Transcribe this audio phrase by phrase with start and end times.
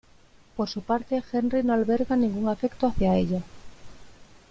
[0.57, 3.43] Por su parte, Henri no alberga ningún afecto hacia ella.